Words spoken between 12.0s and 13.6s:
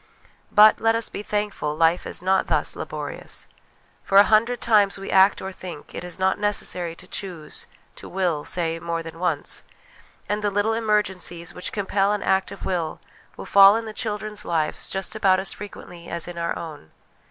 an act of will, will